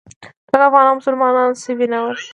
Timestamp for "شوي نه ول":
1.63-2.15